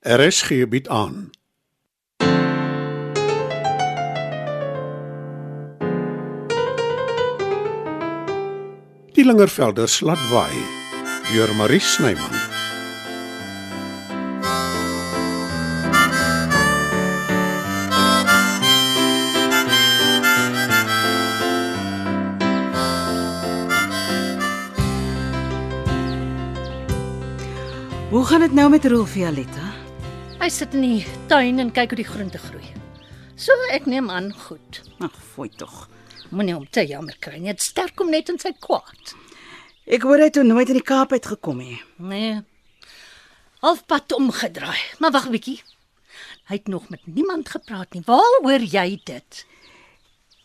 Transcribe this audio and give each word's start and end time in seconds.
RSG 0.00 0.68
bied 0.68 0.88
aan. 0.88 1.30
Die 9.12 9.24
Lingervelder 9.24 9.88
slatwaai 9.88 10.56
deur 11.32 11.52
Marie 11.54 11.80
Snyman. 11.80 12.32
Hoe 28.08 28.24
gaan 28.24 28.40
dit 28.40 28.52
nou 28.52 28.70
met 28.70 28.84
Rolfie 28.84 29.26
Aletta? 29.26 29.79
Hy 30.40 30.48
sit 30.48 30.72
in 30.72 30.80
die 30.80 31.00
tuin 31.28 31.60
en 31.60 31.68
kyk 31.76 31.90
hoe 31.92 31.98
die 32.00 32.06
groente 32.08 32.38
groei. 32.40 32.64
So 33.36 33.52
ek 33.76 33.84
neem 33.84 34.06
aan 34.08 34.30
goed. 34.32 34.78
Ag, 35.04 35.12
fooi 35.34 35.50
tog. 35.52 35.82
Moenie 36.32 36.54
hom 36.56 36.64
te 36.64 36.80
jammer 36.88 37.18
kry 37.20 37.36
nie. 37.36 37.52
Dit 37.52 37.60
sterk 37.66 38.00
hom 38.00 38.08
net 38.08 38.32
in 38.32 38.40
sy 38.40 38.54
kwaad. 38.56 39.12
Ek 39.84 40.08
hoor 40.08 40.24
hy 40.24 40.30
toe 40.32 40.46
nooit 40.48 40.72
in 40.72 40.80
die 40.80 40.86
Kaap 40.86 41.12
uitgekom 41.12 41.60
het. 41.60 41.84
Nee. 42.00 42.40
Halfpad 43.60 44.16
omgedraai. 44.16 44.80
Maar 45.04 45.12
wag 45.12 45.28
'n 45.28 45.36
bietjie. 45.36 45.60
Hy 46.48 46.56
het 46.56 46.72
nog 46.72 46.88
met 46.88 47.04
niemand 47.04 47.52
gepraat 47.52 47.92
nie. 47.92 48.02
Waar 48.06 48.40
hoor 48.40 48.64
jy 48.64 49.00
dit? 49.04 49.46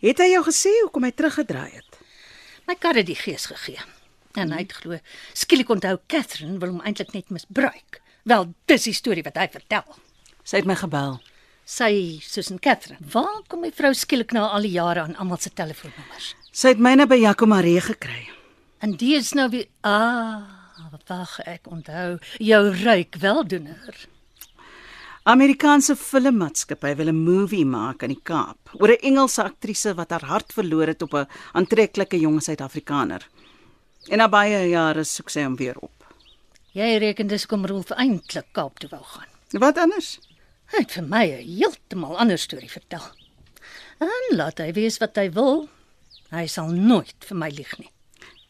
Het 0.04 0.18
hy 0.18 0.32
jou 0.36 0.44
gesê 0.44 0.76
hoekom 0.84 1.04
hy 1.04 1.12
teruggedraai 1.12 1.72
het? 1.72 2.00
My 2.68 2.76
kar 2.76 2.96
het 2.96 3.08
die 3.08 3.16
gees 3.16 3.46
gegee. 3.46 3.80
En 4.36 4.52
hy 4.52 4.68
het 4.68 4.74
glo 4.74 5.00
skielik 5.34 5.70
onthou 5.70 6.00
Catherine 6.08 6.60
wil 6.60 6.70
hom 6.70 6.82
eintlik 6.82 7.14
net 7.14 7.30
misbruik. 7.30 8.04
Wel, 8.26 8.48
dis 8.66 8.88
die 8.88 8.94
storie 8.98 9.22
wat 9.26 9.36
hy 9.38 9.46
vertel. 9.54 9.86
Sy 10.42 10.58
het 10.58 10.66
my 10.66 10.74
gebel. 10.80 11.20
Sy 11.70 12.18
Susan 12.26 12.58
Catherine. 12.58 13.06
Waar 13.14 13.44
kom 13.50 13.62
die 13.66 13.74
vrou 13.74 13.92
skielik 13.94 14.34
nou 14.34 14.42
al 14.46 14.66
die 14.66 14.74
jare 14.74 15.04
aan 15.06 15.14
almal 15.22 15.38
se 15.42 15.52
telefoonnommers? 15.54 16.32
Sy 16.50 16.74
het 16.74 16.82
myne 16.82 17.06
by 17.10 17.20
Jaco 17.22 17.46
Maree 17.50 17.84
gekry. 17.86 18.24
En 18.82 18.96
die 18.98 19.14
is 19.18 19.34
nou 19.38 19.46
weer 19.54 19.68
ah, 19.86 20.42
wag 21.06 21.38
ek 21.46 21.70
onthou 21.70 22.18
jou 22.42 22.62
ryk 22.82 23.20
weldoener. 23.22 24.06
Amerikaanse 25.30 25.94
filmmaatskappy 25.98 26.96
wil 26.98 27.10
'n 27.10 27.24
movie 27.30 27.66
maak 27.66 28.04
in 28.04 28.14
die 28.14 28.24
Kaap 28.24 28.74
oor 28.74 28.90
'n 28.90 29.06
Engelse 29.06 29.44
aktrise 29.44 29.94
wat 29.94 30.10
haar 30.10 30.26
hart 30.26 30.54
verloor 30.54 30.88
het 30.88 31.02
op 31.02 31.14
'n 31.14 31.28
aantreklike 31.54 32.18
jong 32.18 32.42
Suid-Afrikaner. 32.42 33.22
En 34.10 34.18
na 34.18 34.28
baie 34.28 34.70
jare 34.70 35.04
soek 35.04 35.30
sy 35.30 35.44
hom 35.44 35.56
weer 35.56 35.78
op. 35.78 36.05
Jy 36.76 36.98
reken 37.00 37.30
dis 37.32 37.46
kom 37.48 37.64
Rolf 37.70 37.92
eintlik 37.96 38.50
Kaap 38.56 38.80
toe 38.84 38.90
wou 38.92 39.04
gaan. 39.04 39.30
Wat 39.64 39.78
anders? 39.80 40.18
Hy 40.74 40.82
het 40.84 40.92
vir 40.98 41.04
my 41.08 41.26
'n 41.32 41.46
heeltemal 41.60 42.18
ander 42.18 42.38
storie 42.38 42.70
vertel. 42.72 43.04
En 44.02 44.36
laat 44.36 44.58
hy 44.60 44.72
wees 44.74 44.98
wat 45.00 45.16
hy 45.16 45.30
wil. 45.32 45.70
Hy 46.32 46.46
sal 46.48 46.68
nooit 46.68 47.16
vir 47.26 47.38
my 47.38 47.50
lieg 47.50 47.78
nie. 47.80 47.92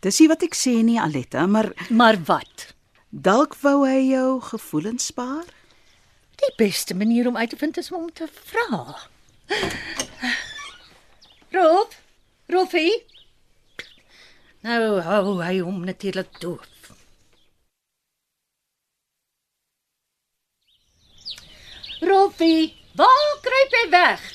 Dis 0.01 0.19
nie 0.19 0.27
wat 0.27 0.43
ek 0.43 0.55
sê 0.55 0.83
nie, 0.83 0.99
Aletta, 0.99 1.45
maar 1.47 1.73
Maar 1.89 2.17
wat? 2.25 2.73
dalk 3.11 3.55
wou 3.61 3.85
hy 3.87 4.09
jou 4.11 4.41
gevoelens 4.41 5.05
spaar? 5.05 5.45
Die 6.35 6.53
beste 6.57 6.93
manier 6.95 7.27
om 7.27 7.37
uit 7.37 7.49
te 7.49 7.55
vind 7.57 7.77
is 7.77 7.91
om 7.91 8.11
te 8.13 8.27
vra. 8.27 8.95
Rolf, 11.51 12.01
Rolfie. 12.49 13.03
Nou 14.61 14.99
hou 15.01 15.41
hy 15.43 15.59
hom 15.59 15.85
natuurlik 15.85 16.39
doof. 16.41 16.67
Rolfie, 22.05 22.73
waar 22.95 23.37
kruip 23.41 23.73
jy 23.73 23.83
weg? 23.93 24.25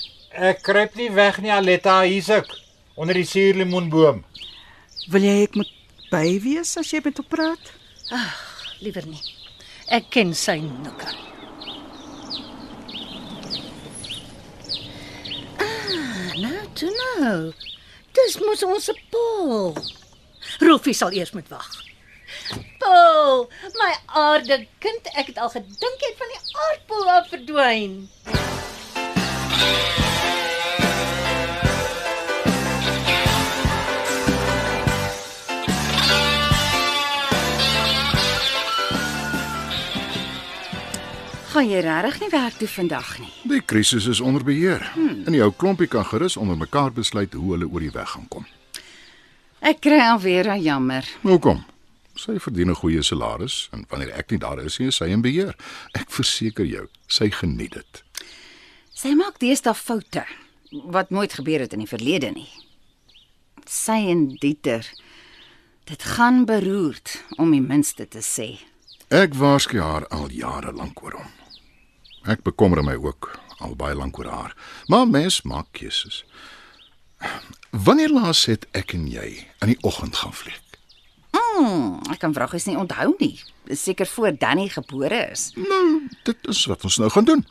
Ek 0.50 0.62
kruip 0.66 0.96
nie 0.98 1.10
weg 1.14 1.40
nie, 1.42 1.52
Aletta, 1.54 2.00
hier's 2.06 2.30
ek 2.34 2.48
onder 3.00 3.14
die 3.18 3.26
suurlemoenboom. 3.26 4.22
Wil 5.10 5.26
jy 5.26 5.34
ek 5.44 5.58
moet 5.58 5.70
by 6.10 6.26
wees 6.42 6.76
as 6.80 6.90
jy 6.92 7.00
met 7.04 7.18
hom 7.22 7.28
praat? 7.30 7.72
Liewer 8.82 9.06
nie. 9.06 9.20
Ek 9.90 10.08
ken 10.14 10.32
sy 10.38 10.58
nikker. 10.62 11.14
Ah, 15.60 16.32
nou, 16.38 16.60
toe 16.78 16.90
nou. 16.96 17.36
Dis 18.16 18.38
mos 18.42 18.66
ons 18.66 18.90
Paul. 19.14 19.76
Rolfie 20.62 20.96
sal 20.96 21.14
eers 21.14 21.34
moet 21.36 21.50
wag. 21.52 21.70
Paul, 22.80 23.48
my 23.76 23.92
aarde 24.06 24.66
kind, 24.80 25.08
ek 25.20 25.32
het 25.32 25.38
al 25.38 25.52
gedink 25.52 26.00
jy 26.00 26.08
het 26.08 26.20
van 26.20 26.30
die 26.32 26.42
aardpool 26.64 27.10
af 27.12 27.28
verdwyn. 27.28 27.96
Gaan 41.50 41.66
jy 41.66 41.80
regtig 41.82 42.20
nie 42.22 42.30
werk 42.30 42.56
toe 42.56 42.68
vandag 42.70 43.08
nie? 43.18 43.32
Die 43.50 43.60
krisis 43.60 44.06
is 44.06 44.20
onder 44.22 44.44
beheer. 44.46 44.86
Hmm. 44.94 45.24
En 45.26 45.34
die 45.34 45.42
ou 45.42 45.50
klompie 45.52 45.90
kan 45.90 46.06
gerus 46.06 46.38
onder 46.38 46.56
mekaar 46.56 46.94
besluit 46.94 47.34
hoe 47.34 47.56
hulle 47.56 47.68
oor 47.68 47.84
die 47.84 47.90
weg 47.92 48.14
gaan 48.14 48.28
kom. 48.30 48.46
Ek 49.60 49.82
kry 49.84 49.98
alweer 50.00 50.48
'n 50.54 50.62
jammer. 50.62 51.04
Hoekom? 51.26 51.64
Sy 52.20 52.36
verdien 52.36 52.68
'n 52.68 52.76
goeie 52.76 53.02
salaris 53.02 53.68
en 53.72 53.84
wanneer 53.88 54.12
ek 54.12 54.30
nie 54.30 54.38
daar 54.38 54.60
is 54.60 54.78
nie, 54.78 54.88
is 54.88 54.96
sy 54.96 55.08
in 55.08 55.22
beheer. 55.22 55.56
Ek 55.94 56.10
verseker 56.10 56.66
jou, 56.66 56.88
sy 57.06 57.30
geniet 57.30 57.72
dit. 57.72 58.02
Sy 58.92 59.14
maak 59.14 59.38
deesdae 59.38 59.74
foute 59.74 60.26
wat 60.70 61.10
nooit 61.10 61.32
gebeur 61.32 61.60
het 61.60 61.72
in 61.72 61.78
die 61.78 61.88
verlede 61.88 62.30
nie. 62.30 62.48
Sy 63.64 64.04
en 64.12 64.36
Dieter. 64.36 64.84
Dit 65.84 66.02
gaan 66.02 66.44
beroerd 66.44 67.24
om 67.38 67.50
die 67.50 67.60
minste 67.62 68.08
te 68.08 68.20
sê. 68.20 68.60
Ek 69.08 69.34
waarsku 69.34 69.80
haar 69.80 70.06
al 70.08 70.28
jare 70.30 70.72
lank 70.72 71.02
oor 71.02 71.12
hom. 71.12 71.30
Ek 72.26 72.42
bekommer 72.42 72.84
my 72.84 72.94
ook 72.94 73.40
al 73.58 73.76
baie 73.76 73.94
lank 73.94 74.18
oor 74.18 74.28
haar. 74.28 74.56
Maar 74.86 75.08
mens 75.08 75.42
maak 75.42 75.72
keuses. 75.72 76.24
Wanneer 77.70 78.12
laas 78.12 78.44
het 78.44 78.66
ek 78.72 78.92
en 78.92 79.08
jy 79.08 79.46
in 79.60 79.72
die 79.72 79.80
oggend 79.80 80.16
gaan 80.16 80.32
vlieg? 80.32 80.69
Mm, 81.60 82.00
ek 82.12 82.20
kan 82.22 82.34
vragies 82.34 82.66
nie 82.68 82.78
onthou 82.80 83.14
nie. 83.20 83.34
Seker 83.76 84.08
voor 84.08 84.32
Danny 84.38 84.68
gebore 84.72 85.26
is. 85.30 85.50
Nou, 85.56 86.08
dit 86.24 86.46
is 86.48 86.64
wat 86.70 86.84
ons 86.88 86.98
nou 87.02 87.10
gaan 87.12 87.28
doen. 87.28 87.44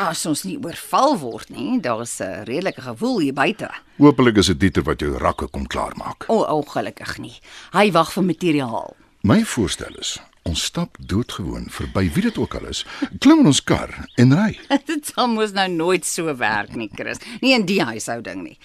As 0.00 0.24
ons 0.26 0.42
nie 0.42 0.56
oorval 0.58 1.18
word 1.20 1.52
nie, 1.54 1.78
daar 1.80 2.00
is 2.02 2.18
'n 2.20 2.44
redelike 2.48 2.80
gewoel 2.82 3.18
hier 3.20 3.32
buite. 3.32 3.70
Hoopelik 3.98 4.36
is 4.36 4.46
dit 4.46 4.60
Dieter 4.60 4.82
wat 4.82 5.00
jou 5.00 5.16
rakke 5.18 5.46
kom 5.46 5.66
klaarmaak. 5.66 6.24
O, 6.28 6.42
oh, 6.42 6.62
ongelukkig 6.64 7.18
nie. 7.18 7.38
Hy 7.72 7.92
wag 7.92 8.12
vir 8.12 8.24
materiaal. 8.24 8.96
My 9.22 9.44
voorstel 9.44 9.94
is 9.98 10.18
ons 10.42 10.64
stap 10.64 10.96
doodgewoon 10.98 11.70
verby 11.70 12.10
wie 12.12 12.22
dit 12.22 12.38
ook 12.38 12.54
al 12.54 12.66
is, 12.66 12.84
klim 13.18 13.38
in 13.38 13.46
ons 13.46 13.62
kar 13.64 14.08
en 14.16 14.34
ry. 14.34 14.58
Dit 14.90 15.06
sal 15.06 15.28
mos 15.28 15.52
nou 15.52 15.68
nooit 15.68 16.04
so 16.04 16.36
werk 16.36 16.74
nie, 16.74 16.90
Chris. 16.92 17.18
Nie 17.40 17.54
in 17.54 17.64
die 17.64 17.80
huishouding 17.80 18.42
nie. 18.42 18.58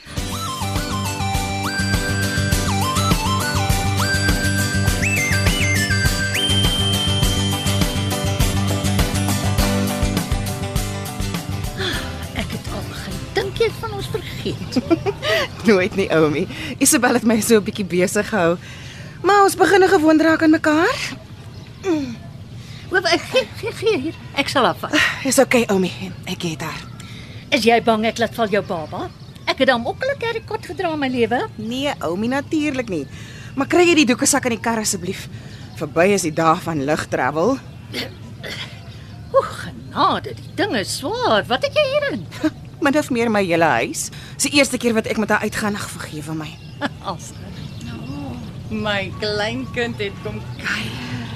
Vergeet. 14.39 14.81
Nooit 15.67 15.95
nie, 15.95 16.09
Oumi. 16.15 16.47
Isabel 16.77 17.13
het 17.13 17.23
my 17.23 17.39
so 17.41 17.59
'n 17.59 17.63
bietjie 17.63 17.85
besig 17.85 18.29
gehou. 18.29 18.57
Maar 19.23 19.43
ons 19.43 19.55
begin 19.55 19.79
nou 19.79 19.89
gewoond 19.91 20.21
raak 20.21 20.43
aan 20.43 20.49
mekaar. 20.49 20.97
Wat 22.89 23.05
ek 23.05 23.21
gee, 23.21 23.47
gee, 23.59 23.71
gee 23.71 23.97
hier. 23.99 24.15
Ek 24.35 24.47
sal 24.47 24.65
afvat. 24.65 24.95
Dis 25.23 25.39
oukei, 25.39 25.63
okay, 25.63 25.75
Oumi. 25.75 25.91
Ek 26.25 26.39
gee 26.39 26.57
daar. 26.57 26.79
Is 27.51 27.63
jy 27.63 27.81
bang 27.83 28.05
ek 28.05 28.17
laat 28.17 28.35
val 28.35 28.47
jou 28.47 28.63
baba? 28.63 29.09
Ek 29.45 29.57
het 29.57 29.69
hom 29.69 29.87
ook 29.87 30.03
al 30.03 30.15
'n 30.15 30.19
keer 30.19 30.41
kot 30.45 30.65
gedra 30.65 30.93
in 30.93 30.99
my 30.99 31.07
lewe. 31.07 31.47
Nee, 31.55 31.93
Oumi, 32.01 32.27
natuurlik 32.27 32.89
nie. 32.89 33.07
Maar 33.55 33.67
kry 33.67 33.83
jy 33.87 33.95
die 33.95 34.05
doekesak 34.05 34.45
in 34.45 34.51
die 34.51 34.61
kar 34.61 34.77
asseblief? 34.79 35.27
Verby 35.75 36.13
is 36.13 36.21
die 36.21 36.33
dae 36.33 36.55
van 36.55 36.85
lug 36.85 37.07
travel. 37.07 37.57
O, 39.31 39.41
genade, 39.41 40.33
die 40.33 40.55
ding 40.55 40.75
is 40.75 40.97
swaar. 40.97 41.43
Wat 41.47 41.63
het 41.63 41.73
jy 41.73 41.85
hierin? 41.93 42.25
Min 42.79 42.97
of 42.97 43.09
meer 43.11 43.31
my 43.31 43.43
hele 43.43 43.67
huis. 43.81 44.07
Dis 44.37 44.47
die 44.47 44.57
eerste 44.59 44.79
keer 44.79 44.95
wat 44.95 45.07
ek 45.11 45.19
met 45.19 45.29
haar 45.29 45.43
uitgaan, 45.43 45.75
ag 45.75 45.89
vergewe 45.91 46.35
my. 46.37 46.49
Als 47.09 47.33
My 48.69 49.09
kleinkind 49.17 49.97
het 49.97 50.13
kom 50.23 50.37
kuier. 50.61 51.31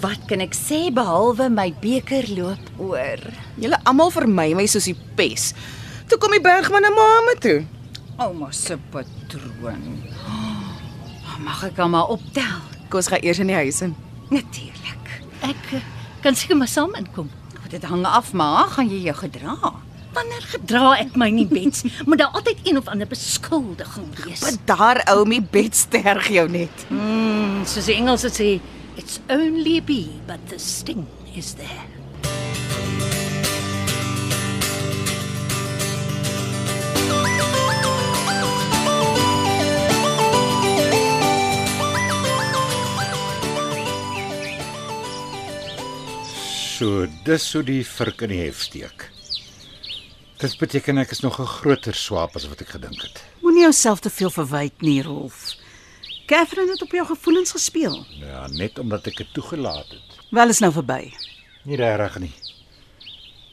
Wat 0.00 0.24
kan 0.28 0.40
ek 0.40 0.56
sê 0.56 0.88
behalwe 0.92 1.50
my 1.52 1.68
beker 1.82 2.24
loop 2.32 2.80
oor? 2.80 3.20
Julle 3.60 3.76
almal 3.84 4.12
vermy 4.12 4.50
my 4.56 4.64
soos 4.68 4.88
die 4.88 4.96
pes. 5.18 5.52
Toe 6.08 6.16
kom 6.20 6.32
die 6.32 6.42
bergman 6.44 6.84
na 6.84 6.90
mamma 6.92 7.36
toe. 7.44 7.58
Ouma 8.16 8.50
se 8.56 8.78
patroon. 8.92 9.84
Mag 11.44 11.64
ek 11.68 11.80
hom 11.82 11.92
maar 11.92 12.08
optel? 12.14 12.56
Kom 12.88 13.02
ons 13.02 13.12
gaan 13.12 13.24
eers 13.24 13.42
in 13.44 13.52
die 13.52 13.60
huis 13.60 13.82
in. 13.84 13.92
Natuurlik. 14.32 15.10
ek 15.44 15.64
kan 16.24 16.36
seker 16.36 16.56
maar 16.56 16.72
saam 16.72 16.94
inkom. 16.96 17.28
Dit 17.68 17.84
hang 17.90 18.04
af 18.06 18.32
maar 18.32 18.70
gaan 18.76 18.88
jy 18.88 19.02
jou 19.08 19.16
gedra? 19.24 19.74
Wanneer 20.14 20.44
gedra 20.46 20.92
ek 21.02 21.16
my 21.18 21.26
nie 21.34 21.46
bets, 21.50 21.82
moet 22.08 22.20
daar 22.22 22.36
altyd 22.38 22.62
een 22.62 22.78
of 22.78 22.90
ander 22.90 23.08
beskuldiging 23.10 24.12
wees. 24.24 24.44
Maar 24.44 24.60
daar 24.64 25.02
Oumi 25.16 25.40
bet 25.42 25.76
sterg 25.76 26.28
jou 26.30 26.46
net. 26.50 26.86
Mm, 26.88 27.64
soos 27.66 27.90
die 27.90 27.98
Engelse 27.98 28.30
sê, 28.30 28.52
it's 28.96 29.18
only 29.28 29.78
a 29.78 29.82
bee, 29.82 30.20
but 30.28 30.38
the 30.48 30.58
sting 30.58 31.06
is 31.34 31.54
there. 31.58 31.90
So, 46.74 47.06
dis 47.22 47.44
hoe 47.54 47.62
die 47.62 47.82
vurk 47.86 48.24
in 48.26 48.32
die 48.34 48.40
hef 48.44 48.62
steek. 48.66 49.13
Dit 50.44 50.58
beteken 50.60 51.00
ek 51.00 51.12
is 51.14 51.22
nog 51.24 51.38
'n 51.40 51.48
groter 51.48 51.94
swaap 51.96 52.34
as 52.36 52.44
wat 52.48 52.60
ek 52.60 52.74
gedink 52.76 53.00
het. 53.00 53.22
Moenie 53.40 53.62
jouself 53.62 54.00
te 54.00 54.10
veel 54.10 54.30
verwyd 54.30 54.80
nie, 54.80 55.02
Rolf. 55.02 55.54
Catherine 56.26 56.70
het 56.70 56.82
op 56.82 56.90
jou 56.90 57.06
gevoelens 57.06 57.50
gespeel. 57.50 58.04
Ja, 58.20 58.46
net 58.46 58.78
omdat 58.78 59.06
ek 59.06 59.16
dit 59.16 59.32
toegelaat 59.32 59.88
het. 59.88 60.08
Wel 60.30 60.48
is 60.48 60.58
nou 60.58 60.72
verby. 60.72 61.12
Nie 61.62 61.76
regtig 61.76 62.18
nie. 62.18 62.32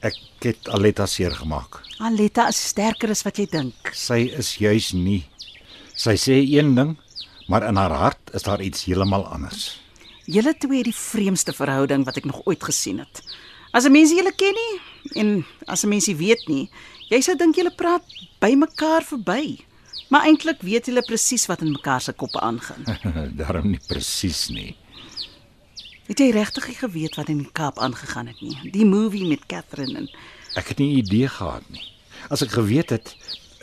Ek 0.02 0.18
het 0.40 0.70
Aletta 0.70 1.06
seer 1.06 1.32
gemaak. 1.32 1.80
Aletta 1.98 2.48
is 2.48 2.68
sterker 2.68 3.10
as 3.10 3.24
wat 3.24 3.38
jy 3.38 3.48
dink. 3.48 3.94
Sy 3.94 4.28
is 4.36 4.56
juis 4.56 4.92
nie. 4.92 5.24
Sy 5.96 6.16
sê 6.16 6.44
een 6.44 6.76
ding, 6.76 6.98
maar 7.48 7.64
in 7.64 7.76
haar 7.76 7.92
hart 7.92 8.34
is 8.34 8.44
daar 8.44 8.62
iets 8.62 8.84
heeltemal 8.84 9.28
anders. 9.28 9.80
Julle 10.26 10.58
twee 10.58 10.78
het 10.78 10.92
die 10.92 10.96
vreemdste 10.96 11.54
verhouding 11.54 12.04
wat 12.06 12.18
ek 12.18 12.26
nog 12.26 12.42
ooit 12.46 12.64
gesien 12.64 13.00
het. 13.00 13.24
As 13.74 13.86
'n 13.86 13.92
mens 13.92 14.12
julle 14.12 14.34
ken 14.36 14.54
nie 14.54 14.80
en 15.22 15.46
as 15.68 15.84
'n 15.84 15.90
mens 15.90 16.08
nie 16.08 16.16
weet 16.16 16.48
nie, 16.48 16.70
jy 17.10 17.22
sou 17.22 17.36
dink 17.36 17.56
julle 17.56 17.72
praat 17.72 18.04
by 18.40 18.54
mekaar 18.56 19.04
verby. 19.04 19.60
Maar 20.10 20.26
eintlik 20.26 20.62
weet 20.62 20.86
julle 20.86 21.02
presies 21.02 21.46
wat 21.48 21.62
in 21.62 21.72
mekaar 21.72 22.02
se 22.02 22.14
koppe 22.14 22.40
aangaan. 22.40 22.84
Daarom 23.40 23.70
nie 23.70 23.80
presies 23.88 24.50
nie. 24.50 24.76
Het 26.08 26.20
jy 26.20 26.32
regtig 26.32 26.80
geweet 26.80 27.16
wat 27.16 27.30
in 27.30 27.38
die 27.38 27.52
Kaap 27.52 27.80
aangegaan 27.80 28.28
het 28.28 28.42
nie? 28.42 28.72
Die 28.72 28.86
movie 28.86 29.26
met 29.28 29.46
Catherine 29.48 29.98
en 29.98 30.10
Ek 30.56 30.68
het 30.68 30.78
nie 30.80 30.96
idee 30.98 31.28
gehad 31.28 31.64
nie. 31.70 31.86
As 32.30 32.42
ek 32.42 32.52
geweet 32.52 32.90
het, 32.90 33.16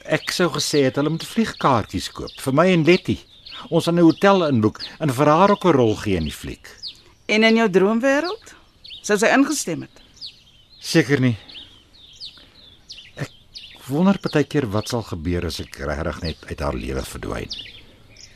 ek 0.05 0.31
sou 0.32 0.49
gesê 0.49 0.84
het 0.84 0.96
hulle 0.96 1.10
moet 1.10 1.26
vliegkaartjies 1.26 2.08
koop 2.12 2.32
vir 2.40 2.52
my 2.55 2.66
en 2.72 2.84
Letty. 2.84 3.19
Ons 3.69 3.88
aan 3.88 3.99
'n 3.99 4.02
hotel 4.08 4.46
inboek 4.49 4.81
en 5.00 5.12
vir 5.12 5.26
haar 5.26 5.50
ook 5.50 5.64
'n 5.64 5.72
rol 5.76 5.94
gee 5.96 6.16
in 6.16 6.25
die 6.25 6.32
fliek. 6.32 6.66
en 7.28 7.43
in 7.44 7.55
jou 7.56 7.69
droomwêreld 7.70 8.55
sou 9.08 9.16
sy 9.16 9.31
ingestem 9.32 9.87
het. 9.87 10.02
Seker 10.84 11.22
nie. 11.25 11.34
Ek 13.16 13.32
wonder 13.88 14.19
baie 14.20 14.44
keer 14.44 14.69
wat 14.75 14.93
sal 14.93 15.05
gebeur 15.08 15.49
as 15.49 15.62
ek 15.64 15.81
regtig 15.88 16.20
net 16.26 16.44
uit 16.50 16.60
haar 16.60 16.76
lewe 16.76 17.05
verdwyn. 17.08 17.55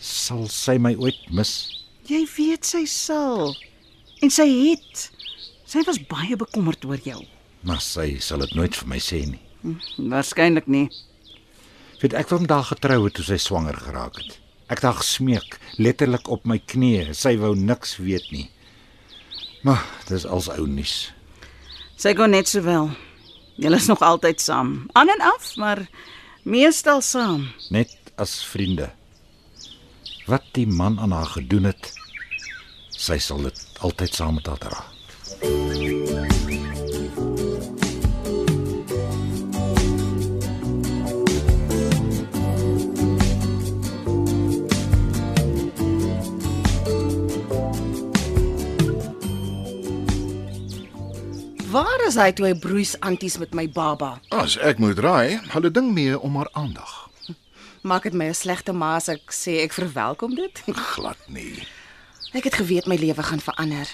Sal 0.03 0.49
sy 0.51 0.79
my 0.83 0.95
ooit 0.97 1.21
mis? 1.31 1.53
Jy 2.09 2.25
weet 2.37 2.67
sy 2.67 2.87
sal. 2.91 3.53
En 4.25 4.33
sy 4.33 4.49
het. 4.49 5.09
Sy 5.69 5.85
was 5.87 6.01
baie 6.09 6.37
bekommerd 6.41 6.85
oor 6.89 7.01
jou. 7.05 7.21
Maar 7.69 7.83
sy 7.85 8.17
sal 8.25 8.43
dit 8.43 8.57
nooit 8.59 8.75
vir 8.75 8.89
my 8.91 8.99
sê 9.03 9.23
nie. 9.29 9.43
Waarskynlik 10.11 10.67
nie. 10.73 10.89
Weet 12.03 12.17
ek 12.19 12.33
wou 12.33 12.41
met 12.43 12.51
haar 12.51 12.67
getrou 12.73 13.05
het 13.05 13.15
toe 13.19 13.27
sy 13.29 13.39
swanger 13.39 13.77
geraak 13.79 14.19
het. 14.19 14.41
Ek 14.73 14.81
het 14.81 14.89
haar 14.89 14.99
gesmeek, 14.99 15.59
letterlik 15.79 16.27
op 16.33 16.49
my 16.49 16.57
knieë. 16.59 17.13
Sy 17.15 17.37
wou 17.39 17.53
niks 17.59 17.99
weet 18.03 18.27
nie. 18.35 18.49
Maar 19.63 19.85
dis 20.09 20.27
als 20.27 20.49
ou 20.51 20.67
nuus. 20.67 21.13
Sy 21.97 22.15
kon 22.19 22.35
net 22.35 22.49
sowel. 22.51 22.91
Julle 23.63 23.79
is 23.79 23.87
nog 23.87 24.03
altyd 24.03 24.41
saam. 24.41 24.87
Aan 24.93 25.09
en 25.09 25.23
af, 25.23 25.57
maar 25.57 25.87
meestal 26.43 27.01
saam. 27.01 27.53
net 27.71 27.97
as 28.15 28.45
vriende. 28.45 28.91
Wat 30.27 30.43
die 30.53 30.67
man 30.67 30.99
aan 31.01 31.11
haar 31.11 31.27
gedoen 31.27 31.65
het, 31.65 31.93
sy 32.91 33.19
sal 33.19 33.43
dit 33.43 33.67
altyd 33.79 34.15
saam 34.15 34.35
met 34.35 34.47
haar 34.47 34.59
dra. 34.59 36.42
Waar 51.73 52.03
is 52.05 52.19
hy 52.21 52.27
toe 52.37 52.45
hy 52.45 52.53
broeis 52.61 52.91
anties 53.01 53.39
met 53.41 53.55
my 53.57 53.63
baba? 53.73 54.19
As 54.37 54.59
ek 54.61 54.77
moet 54.83 54.99
raai, 55.01 55.39
hulle 55.55 55.71
ding 55.73 55.87
mee 55.97 56.19
om 56.21 56.35
haar 56.37 56.51
aandag. 56.59 56.91
Maak 57.81 58.05
dit 58.05 58.13
my 58.13 58.27
'n 58.29 58.37
slegte 58.37 58.75
ma 58.77 58.97
as 58.97 59.09
ek 59.09 59.33
sê 59.33 59.65
ek 59.65 59.73
verwelkom 59.73 60.35
dit? 60.35 60.61
Glad 60.69 61.17
nie. 61.29 61.65
Ek 62.35 62.45
het 62.45 62.61
geweet 62.61 62.87
my 62.87 62.97
lewe 62.97 63.23
gaan 63.23 63.41
verander, 63.41 63.89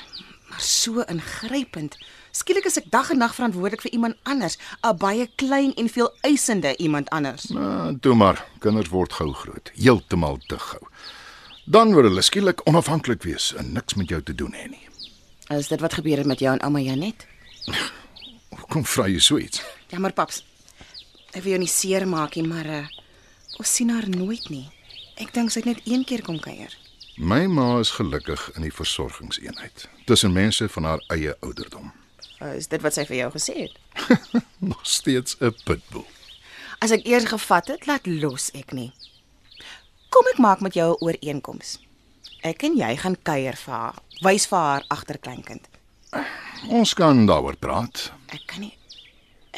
maar 0.51 0.61
so 0.61 1.07
ingrypend. 1.07 1.97
Skielik 2.33 2.67
is 2.67 2.79
ek 2.79 2.91
dag 2.91 3.11
en 3.11 3.19
nag 3.19 3.35
verantwoordelik 3.35 3.83
vir 3.83 3.93
iemand 3.93 4.17
anders, 4.25 4.59
'n 4.83 4.97
baie 4.97 5.29
klein 5.37 5.73
en 5.75 5.89
veel 5.89 6.11
eisende 6.23 6.77
iemand 6.77 7.11
anders. 7.11 7.45
Nou, 7.49 7.99
toe 8.01 8.15
maar, 8.15 8.45
kinders 8.59 8.89
word 8.89 9.13
gou 9.13 9.33
groot, 9.33 9.71
heeltemal 9.75 10.39
te 10.49 10.59
gou. 10.59 10.83
Dan 11.67 11.93
word 11.95 12.07
hulle 12.07 12.23
skielik 12.23 12.61
onafhanklik 12.67 13.23
wees 13.23 13.55
en 13.55 13.73
niks 13.73 13.95
met 13.95 14.09
jou 14.09 14.23
te 14.23 14.35
doen 14.35 14.53
hê 14.53 14.69
nie. 14.69 14.89
Is 15.49 15.69
dit 15.69 15.81
wat 15.81 15.95
gebeur 15.95 16.17
het 16.17 16.27
met 16.27 16.41
jou 16.41 16.53
en 16.53 16.63
ouma 16.63 16.81
Janet? 16.81 17.27
Hoekom 18.57 18.85
vra 18.85 19.07
jy 19.09 19.21
so 19.21 19.39
iets? 19.39 19.63
Jammer 19.89 20.13
paps. 20.13 20.43
Ek 21.33 21.43
wil 21.43 21.55
jou 21.55 21.61
nie 21.63 21.71
seermaak 21.71 22.37
nie, 22.37 22.47
maar 22.49 22.67
uh, 22.67 22.83
ons 23.59 23.75
sien 23.75 23.91
haar 23.91 24.09
nooit 24.09 24.49
nie. 24.53 24.67
Ek 25.19 25.33
dink 25.35 25.51
sy 25.51 25.63
het 25.63 25.69
net 25.71 25.81
een 25.89 26.05
keer 26.09 26.23
kom 26.23 26.39
kuier. 26.41 26.75
My 27.19 27.47
ma 27.51 27.79
is 27.81 27.91
gelukkig 27.97 28.51
in 28.57 28.63
die 28.63 28.75
versorgingseenheid 28.75 29.89
tussen 30.07 30.33
mense 30.33 30.69
van 30.69 30.85
haar 30.85 31.03
eie 31.13 31.35
ouderdom. 31.41 31.91
Uh, 32.39 32.55
is 32.55 32.69
dit 32.71 32.83
wat 32.85 32.95
sy 32.95 33.05
vir 33.09 33.17
jou 33.25 33.31
gesê 33.35 33.57
het? 33.67 33.75
Nog 34.71 34.87
steeds 34.87 35.37
'n 35.41 35.55
pitbull. 35.65 36.07
As 36.79 36.95
ek 36.95 37.07
eers 37.07 37.27
gevat 37.27 37.69
het, 37.69 37.87
laat 37.87 38.07
los 38.07 38.51
ek 38.55 38.73
nie. 38.73 38.93
Kom 40.15 40.29
ek 40.31 40.39
maak 40.39 40.61
met 40.61 40.75
jou 40.75 40.95
'n 40.95 41.03
ooreenkoms. 41.05 41.79
Ek 42.43 42.63
en 42.63 42.77
jy 42.79 42.97
gaan 42.97 43.17
kuier 43.23 43.57
vir 43.57 43.75
haar. 43.75 43.99
Wys 44.23 44.47
vir 44.47 44.59
haar 44.59 44.85
agterkleinkind. 44.89 45.69
Ons 46.67 46.95
kan 46.95 47.27
daaroor 47.27 47.57
praat. 47.57 48.13
Ek 48.35 48.43
kan 48.47 48.61
nie 48.61 48.75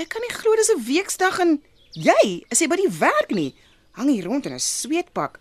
Ek 0.01 0.09
kan 0.09 0.23
nie 0.25 0.33
glo 0.33 0.55
dis 0.57 0.71
'n 0.71 0.85
weksdag 0.87 1.39
en 1.41 1.61
jy 1.93 2.45
is 2.49 2.61
jy 2.61 2.69
by 2.69 2.77
die 2.77 2.99
werk 2.99 3.31
nie. 3.31 3.55
Hang 3.93 4.09
hier 4.09 4.25
rond 4.25 4.47
in 4.47 4.53
'n 4.53 4.59
sweetpak. 4.59 5.39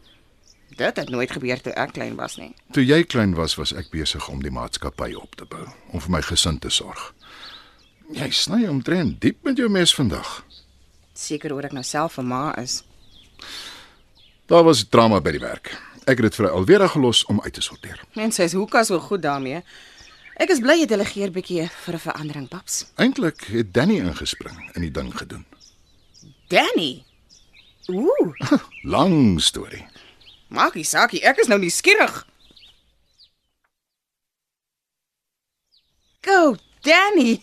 Dit 0.76 0.96
het 0.96 1.10
nooit 1.10 1.32
gebeur 1.32 1.62
toe 1.62 1.74
ek 1.74 1.94
klein 1.94 2.16
was 2.16 2.38
nie. 2.38 2.56
Toe 2.72 2.86
jy 2.86 3.04
klein 3.04 3.36
was, 3.36 3.56
was 3.56 3.74
ek 3.74 3.90
besig 3.90 4.30
om 4.30 4.42
die 4.42 4.52
maatskappy 4.52 5.14
op 5.14 5.36
te 5.36 5.46
bou, 5.46 5.68
om 5.92 6.00
vir 6.00 6.10
my 6.10 6.22
gesin 6.22 6.60
te 6.60 6.70
sorg. 6.70 7.14
Jy 8.12 8.30
sny 8.30 8.68
omtrent 8.68 9.20
diep 9.22 9.44
met 9.44 9.58
jou 9.58 9.70
mes 9.70 9.94
vandag. 9.96 10.46
Seker 11.14 11.54
oor 11.54 11.66
ek 11.66 11.74
nou 11.74 11.84
self 11.84 12.18
'n 12.18 12.28
ma 12.28 12.56
is. 12.58 12.84
Daar 14.48 14.64
was 14.64 14.84
drama 14.90 15.22
by 15.22 15.32
die 15.32 15.40
werk. 15.40 15.78
Ek 16.06 16.18
het 16.18 16.22
dit 16.22 16.36
vir 16.36 16.50
Alvera 16.50 16.88
gelos 16.88 17.26
om 17.26 17.42
uit 17.42 17.54
te 17.54 17.62
sorteer. 17.62 18.02
Mense 18.16 18.44
is 18.44 18.54
hoekas 18.54 18.88
so 18.88 19.00
goed 19.00 19.22
daarmee. 19.22 19.64
Ek 20.40 20.52
is 20.54 20.62
bly 20.64 20.78
jy 20.80 20.88
delegeer 20.88 21.32
bietjie 21.36 21.66
vir 21.84 21.96
'n 21.98 22.00
verandering, 22.06 22.48
paps. 22.48 22.86
Eintlik 22.96 23.44
het 23.52 23.74
Danny 23.74 23.98
ingespring 24.00 24.60
in 24.76 24.82
die 24.82 24.92
ding 24.92 25.12
gedoen. 25.12 25.46
Danny. 26.48 27.04
Ooh, 27.90 28.34
Lang 28.94 29.40
storie. 29.42 29.86
maak 30.50 30.74
nie 30.76 30.84
saak 30.84 31.12
nie, 31.14 31.22
ek 31.22 31.38
is 31.44 31.48
nou 31.48 31.60
nuuskierig. 31.60 32.26
Go, 36.22 36.56
Danny. 36.82 37.42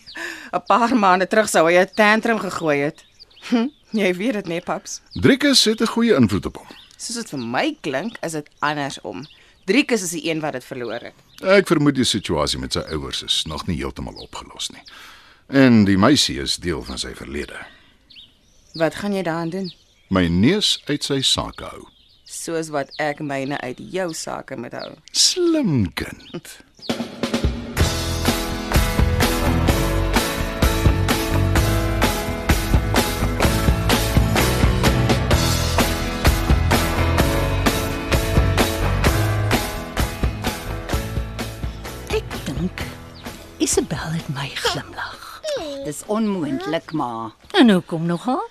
'n 0.53 0.61
Paar 0.67 0.95
maande 0.95 1.27
terug 1.27 1.49
sou 1.49 1.67
hy 1.69 1.77
'n 1.77 1.93
tantrum 1.95 2.39
gegooi 2.39 2.77
het. 2.81 3.05
Hm, 3.49 3.69
jy 3.91 4.13
weet 4.15 4.33
dit 4.33 4.47
nee, 4.47 4.61
paps. 4.61 5.01
Driekus 5.13 5.63
het 5.65 5.81
'n 5.81 5.85
goeie 5.93 6.15
invloed 6.15 6.45
op 6.45 6.57
hom. 6.57 6.67
Soos 6.97 7.15
dit 7.15 7.29
vir 7.29 7.39
my 7.39 7.77
klink, 7.81 8.17
is 8.25 8.31
dit 8.31 8.49
andersom. 8.59 9.25
Driekus 9.65 10.01
is 10.01 10.11
die 10.17 10.29
een 10.29 10.39
wat 10.41 10.53
dit 10.53 10.63
verloor 10.65 10.99
het. 10.99 11.13
Ek 11.45 11.67
vermoed 11.69 11.93
die 11.93 12.07
situasie 12.07 12.57
met 12.57 12.73
sy 12.73 12.81
ouers 12.89 13.19
is 13.21 13.43
nog 13.45 13.67
nie 13.67 13.75
heeltemal 13.77 14.15
opgelos 14.23 14.71
nie. 14.73 14.81
En 15.53 15.83
die 15.85 15.97
meisie 15.97 16.39
is 16.41 16.57
deel 16.57 16.81
van 16.87 16.97
sy 16.97 17.13
verlede. 17.13 17.59
Wat 18.73 18.97
gaan 18.97 19.13
jy 19.13 19.21
daaraan 19.27 19.53
doen? 19.53 19.69
My 20.09 20.25
neus 20.27 20.77
uit 20.89 21.05
sy 21.05 21.21
sake 21.21 21.69
hou. 21.69 21.85
Soos 22.25 22.71
wat 22.73 22.89
ek 22.97 23.21
myne 23.21 23.61
uit 23.61 23.77
jou 23.93 24.09
sake 24.17 24.57
moet 24.57 24.73
hou. 24.73 24.95
Slim 25.13 25.93
kind. 25.93 26.57
Dis 45.97 46.05
onmoontlik, 46.05 46.91
ma. 46.93 47.33
En 47.57 47.69
hoe 47.69 47.81
kom 47.81 48.05
nogal? 48.05 48.43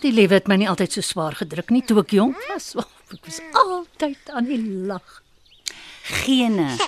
Die 0.00 0.10
lewe 0.12 0.34
het 0.34 0.48
my 0.48 0.58
nie 0.60 0.66
altyd 0.68 0.92
so 0.92 1.00
swaar 1.00 1.32
gedruk 1.38 1.70
nie 1.72 1.80
toe 1.88 2.02
ek 2.02 2.12
jonk 2.12 2.36
was. 2.50 2.74
Oh, 2.76 2.84
ek 3.16 3.22
was 3.24 3.38
altyd 3.56 4.28
aan 4.36 4.50
die 4.50 4.58
lag. 4.90 5.22
Gene. 6.20 6.74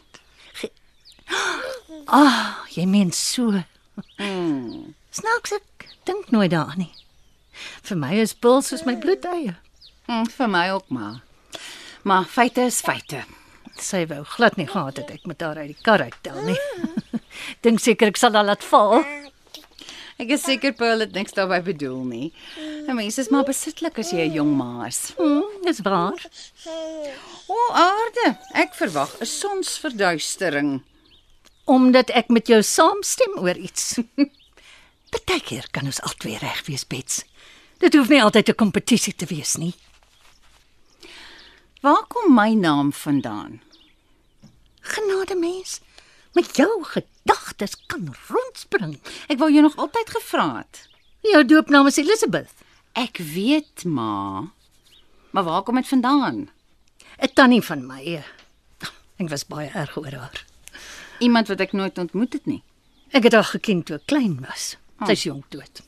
Ah, 2.13 2.67
jy 2.75 2.83
meen 2.85 3.15
so. 3.17 3.63
Snaaks 5.17 5.55
ek 5.57 5.87
dink 6.05 6.29
nooit 6.35 6.51
daaraan 6.53 6.83
nie. 6.83 6.91
Vir 7.89 8.01
my 8.03 8.11
is 8.21 8.35
pil 8.37 8.61
soos 8.61 8.85
my 8.85 8.99
bloedeie. 9.01 9.55
Hm, 10.11 10.29
vir 10.35 10.53
my 10.53 10.67
ook 10.75 10.93
maar. 10.93 11.23
Maar 12.05 12.29
feite 12.29 12.67
is 12.69 12.83
feite. 12.85 13.25
Sy 13.81 14.05
wou 14.13 14.21
glad 14.35 14.61
nie 14.61 14.69
gehad 14.69 15.01
het 15.01 15.17
ek 15.17 15.25
met 15.31 15.41
haar 15.41 15.63
uit 15.63 15.73
die 15.73 15.81
kar 15.81 16.05
uittel 16.05 16.45
nie. 16.51 16.61
dink 17.65 17.81
seker 17.81 18.13
ek 18.13 18.21
sal 18.21 18.37
haar 18.37 18.51
laat 18.51 18.69
val. 18.69 19.01
Ek 20.19 20.31
is 20.37 20.43
seker 20.45 20.73
Pearl 20.77 21.01
het 21.01 21.13
niks 21.13 21.33
daarby 21.33 21.61
bedoel 21.73 22.05
nie. 22.05 22.33
'n 22.89 22.95
Mens 22.95 23.19
is 23.19 23.29
maar 23.31 23.45
besitlik 23.45 23.99
as 23.99 24.11
jy 24.13 24.29
'n 24.29 24.33
jong 24.33 24.57
ma 24.57 24.87
is. 24.87 25.13
Hm, 25.17 25.65
dis 25.65 25.81
waar. 25.81 26.21
O, 27.49 27.57
aarde. 27.73 28.39
Ek 28.55 28.75
verwag 28.75 29.21
'n 29.21 29.27
sonsverduistering. 29.27 30.83
Omdat 31.65 32.11
ek 32.11 32.29
met 32.29 32.47
jou 32.47 32.63
saamstem 32.63 33.39
oor 33.39 33.57
iets. 33.57 33.99
Partykeer 35.13 35.67
kan 35.71 35.85
ons 35.85 36.01
albei 36.01 36.37
reg 36.39 36.67
wees, 36.67 36.87
Bets. 36.87 37.25
Dit 37.79 37.95
hoef 37.95 38.09
nie 38.09 38.23
altyd 38.23 38.49
'n 38.49 38.55
kompetisie 38.55 39.15
te 39.15 39.27
wees 39.27 39.57
nie. 39.57 39.75
Waar 41.83 42.07
kom 42.09 42.35
my 42.35 42.55
naam 42.55 42.93
vandaan? 42.93 43.61
Genade 44.81 45.35
mens, 45.35 45.81
met 46.37 46.57
jou 46.57 46.71
gedagtes 46.85 47.77
kan 47.87 48.15
rondspring. 48.29 48.99
Ek 49.29 49.39
wou 49.39 49.51
jou 49.53 49.63
nog 49.63 49.77
altyd 49.77 50.11
gevra 50.17 50.49
het. 50.63 50.87
Jou 51.23 51.45
doopnaam 51.45 51.87
is 51.87 52.01
Elizabeth. 52.03 52.53
Ek 52.99 53.21
weet, 53.23 53.85
ma. 53.85 54.51
Maar 55.31 55.45
waar 55.45 55.63
kom 55.63 55.79
dit 55.81 55.89
vandaan? 55.89 56.51
'n 57.23 57.33
Tannie 57.35 57.63
van 57.63 57.87
my. 57.87 58.25
Ek 59.17 59.29
was 59.29 59.47
baie 59.47 59.71
erg 59.71 59.97
oor 59.97 60.13
haar. 60.13 60.45
Iemand 61.19 61.49
wat 61.49 61.61
ek 61.61 61.73
nooit 61.73 61.99
ontmoet 61.99 62.33
het 62.33 62.47
nie. 62.47 62.63
Ek 63.13 63.23
het 63.23 63.33
haar 63.33 63.45
geken 63.45 63.83
toe 63.83 63.97
ek 63.97 64.07
klein 64.07 64.41
was. 64.41 64.77
Sy 65.07 65.13
is 65.13 65.23
jonk 65.23 65.51
dood. 65.51 65.83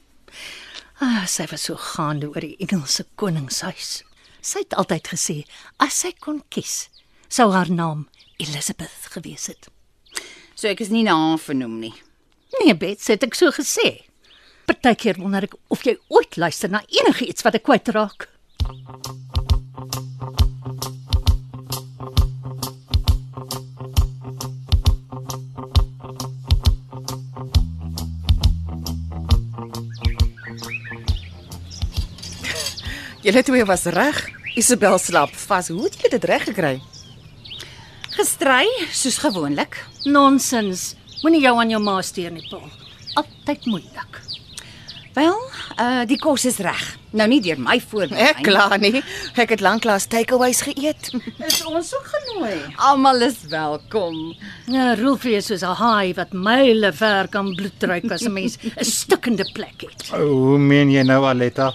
Ah, 1.03 1.27
sy 1.27 1.47
was 1.51 1.67
so 1.67 1.75
gaande 1.77 2.29
oor 2.31 2.41
die 2.41 2.57
Engelse 2.63 3.07
koningshuis. 3.19 4.05
Sy 4.41 4.63
het 4.63 4.77
altyd 4.79 5.09
gesê 5.09 5.37
as 5.83 5.97
sy 6.05 6.13
kon 6.21 6.43
kies, 6.55 6.89
sou 7.29 7.51
haar 7.51 7.71
naam 7.71 8.07
Elizabeth 8.39 9.09
gewees 9.15 9.49
het. 9.51 9.71
So 10.55 10.71
ek 10.71 10.85
is 10.85 10.91
nie 10.95 11.03
na 11.03 11.17
haar 11.19 11.41
vernoem 11.43 11.81
nie. 11.83 11.95
Nee, 12.61 12.75
Bets, 12.79 13.11
het 13.11 13.27
ek 13.27 13.35
so 13.35 13.51
gesê. 13.55 14.05
Partykeer 14.69 15.19
wonder 15.19 15.49
ek 15.49 15.59
of 15.75 15.83
jy 15.85 15.97
ooit 16.15 16.39
luister 16.39 16.71
na 16.71 16.85
enigiets 16.89 17.43
wat 17.45 17.59
ek 17.59 17.67
kwytraak. 17.67 18.31
Julle 33.25 33.41
twee 33.43 33.65
was 33.65 33.87
reg. 33.89 34.19
Isabel 34.55 34.99
slaap 35.01 35.33
vas. 35.49 35.69
Hoe 35.73 35.89
het 35.89 35.97
jy 35.99 36.13
dit 36.13 36.25
reg 36.29 36.45
gekry? 36.53 36.77
Gestry 38.15 38.69
soos 38.95 39.19
gewoonlik. 39.19 39.81
Nonsens. 40.07 40.93
Moenie 41.25 41.43
jou 41.43 41.57
aan 41.59 41.73
jou 41.73 41.81
ma 41.83 41.97
steur 42.05 42.31
nie, 42.31 42.45
Paul. 42.51 42.69
Altyd 43.19 43.67
moeilik. 43.67 44.21
Wel, 45.15 45.37
uh 45.79 46.03
die 46.11 46.19
kos 46.19 46.45
is 46.47 46.57
reg. 46.63 46.83
Nou 47.15 47.29
nie 47.31 47.39
deur 47.43 47.61
my 47.63 47.77
voorbeeld 47.79 48.19
Ek 48.19 48.41
klaar 48.47 48.75
nie. 48.83 48.99
Ek 49.39 49.53
het 49.55 49.63
lanklaas 49.63 50.09
takeaways 50.11 50.65
geëet. 50.67 51.13
Is 51.47 51.61
ons 51.67 51.93
ook 51.95 52.09
genooi? 52.11 52.57
Almal 52.83 53.23
is 53.29 53.39
welkom. 53.53 54.19
Ja, 54.67 54.93
Rolfie 54.99 55.37
is 55.39 55.47
soos 55.51 55.63
'n 55.63 55.79
haai 55.79 56.15
wat 56.19 56.35
myle 56.35 56.91
ver 56.93 57.29
kan 57.31 57.55
bloedruik 57.55 58.11
as 58.11 58.27
'n 58.27 58.33
mens 58.35 58.59
'n 58.59 58.85
stikkende 58.85 59.47
plek 59.55 59.87
het. 59.87 60.09
Hoe 60.11 60.59
meen 60.59 60.91
jy 60.91 61.03
nou, 61.03 61.23
Aletta? 61.27 61.73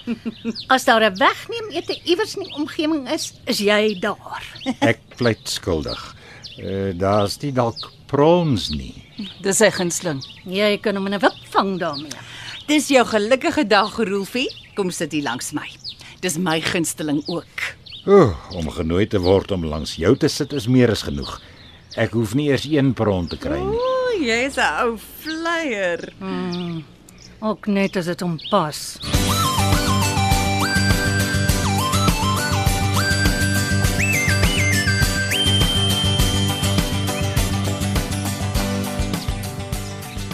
As 0.68 0.84
daar 0.84 1.04
'n 1.04 1.16
wegneem 1.16 1.70
ete 1.72 1.96
iewers 2.04 2.36
in 2.36 2.44
die 2.44 2.54
omgewing 2.54 3.08
is, 3.08 3.32
is 3.46 3.58
jy 3.58 3.96
daar. 4.00 4.44
Ek 4.80 5.00
pleit 5.16 5.48
skuldig. 5.48 6.19
Uh, 6.60 6.92
Daar's 6.98 7.38
nie 7.42 7.52
dalk 7.52 7.90
prawns 8.06 8.68
nie. 8.70 8.94
Dis 9.42 9.58
sy 9.60 9.70
gunsteling. 9.70 10.20
Jy 10.44 10.78
kan 10.82 10.96
hom 10.96 11.06
in 11.06 11.14
'n 11.14 11.20
wip 11.20 11.38
vang 11.50 11.78
daarmee. 11.78 12.10
Dis 12.66 12.88
jou 12.88 13.04
gelukkige 13.04 13.66
dag, 13.66 13.96
Rolfie. 13.98 14.48
Kom 14.76 14.90
sit 14.90 15.12
hier 15.12 15.22
langs 15.22 15.52
my. 15.52 15.68
Dis 16.20 16.36
my 16.38 16.60
gunsteling 16.60 17.22
ook. 17.28 17.74
Ooh, 18.06 18.34
om 18.54 18.70
genooi 18.70 19.06
te 19.06 19.18
word 19.20 19.50
om 19.50 19.64
langs 19.64 19.96
jou 19.96 20.16
te 20.16 20.28
sit 20.28 20.52
is 20.52 20.66
meer 20.66 20.90
as 20.90 21.02
genoeg. 21.02 21.40
Ek 21.96 22.12
hoef 22.12 22.34
nie 22.34 22.48
eers 22.48 22.64
een 22.64 22.94
prawn 22.94 23.26
te 23.28 23.36
kry 23.36 23.58
nie. 23.58 23.76
O, 23.76 24.10
jy's 24.20 24.56
'n 24.56 24.84
ou 24.84 24.96
flyer. 25.20 26.12
Ook 27.40 27.66
net 27.66 27.96
as 27.96 28.04
dit 28.06 28.20
hom 28.20 28.38
pas. 28.50 28.98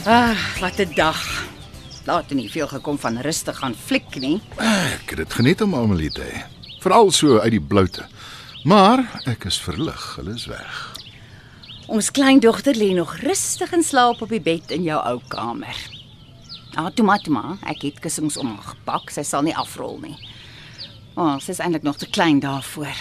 Ah, 0.06 0.38
wat 0.60 0.78
'n 0.78 0.94
dag. 0.94 1.46
Laat 2.04 2.30
nie 2.30 2.50
veel 2.50 2.68
gekom 2.68 2.98
van 2.98 3.18
rustig 3.18 3.58
gaan 3.58 3.74
fliek 3.74 4.14
nie. 4.18 4.40
Ek 4.56 5.10
het 5.10 5.16
dit 5.16 5.32
geniet 5.32 5.62
om 5.62 5.74
Amelie 5.74 6.10
te 6.10 6.20
hê. 6.22 6.42
Veral 6.80 7.10
so 7.10 7.38
uit 7.38 7.50
die 7.50 7.60
bloute. 7.60 8.06
Maar 8.64 9.20
ek 9.24 9.44
is 9.44 9.58
verlig, 9.58 10.16
hulle 10.16 10.34
is 10.34 10.46
weg. 10.46 10.94
Ons 11.86 12.10
kleindogter 12.10 12.74
lê 12.74 12.94
nog 12.94 13.16
rustig 13.16 13.72
in 13.72 13.82
slaap 13.82 14.22
op 14.22 14.28
die 14.28 14.40
bed 14.40 14.70
in 14.70 14.82
jou 14.82 15.04
ou 15.06 15.20
kamer. 15.28 15.76
Ah, 16.74 16.86
toe 16.86 17.04
maar, 17.04 17.18
toe 17.18 17.32
maar. 17.32 17.56
Ek 17.62 17.82
het 17.82 17.98
kussings 17.98 18.36
om 18.36 18.46
haar 18.46 18.74
gepak. 18.74 19.10
Sy 19.10 19.22
sal 19.22 19.42
nie 19.42 19.56
afrol 19.56 19.98
nie. 20.02 20.28
Maar 21.14 21.34
oh, 21.34 21.40
sy 21.40 21.50
is 21.50 21.58
eintlik 21.58 21.82
nog 21.82 21.96
te 21.96 22.06
klein 22.06 22.40
daarvoor. 22.40 22.96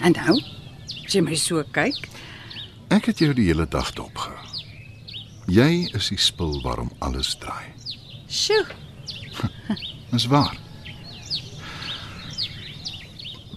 En 0.00 0.12
nou? 0.12 0.42
As 1.06 1.12
jy 1.12 1.20
my 1.20 1.34
so 1.34 1.64
kyk, 1.72 2.08
Ek 2.88 3.08
het 3.10 3.18
jou 3.18 3.32
die 3.34 3.48
hele 3.48 3.66
dag 3.66 3.88
dopgehou. 3.98 4.45
Jy 5.46 5.86
is 5.94 6.08
die 6.10 6.18
spil 6.18 6.56
waarom 6.64 6.90
alles 6.98 7.34
draai. 7.38 7.70
sjoe, 8.28 8.66
Dis 10.10 10.26
waar. 10.26 10.56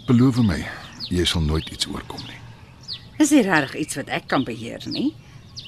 Beloof 0.05 0.37
my, 0.45 0.59
jy 1.09 1.25
sal 1.25 1.41
nooit 1.41 1.69
iets 1.73 1.87
oorkom 1.89 2.21
nie. 2.27 2.37
is 3.19 3.31
nie 3.35 3.41
regtig 3.43 3.75
iets 3.81 3.95
wat 3.99 4.09
ek 4.09 4.27
kan 4.31 4.43
beheer 4.47 4.85
nie. 4.87 5.13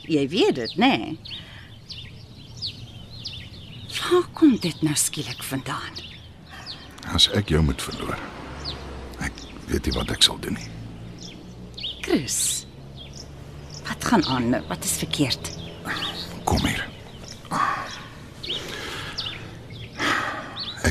Jy 0.08 0.28
weet 0.30 0.56
dit, 0.56 0.76
né? 0.78 0.92
Nee? 0.98 1.18
Waar 4.02 4.28
kom 4.34 4.58
dit 4.60 4.82
nou 4.82 4.96
skielik 4.96 5.44
vandaan? 5.44 6.00
As 7.14 7.28
ek 7.38 7.50
jou 7.54 7.62
moet 7.64 7.82
verloor. 7.82 8.18
Ek 9.20 9.34
weet 9.68 9.86
nie 9.86 9.94
wat 9.98 10.12
ek 10.12 10.24
sal 10.26 10.40
doen 10.42 10.58
nie. 10.58 10.70
Chris. 12.02 12.66
Wat 13.88 14.06
gaan 14.06 14.26
aan? 14.26 14.56
Wat 14.68 14.84
is 14.84 14.98
verkeerd? 15.02 15.52
Kom 16.44 16.66
hier. 16.66 16.82
Ek 20.84 20.91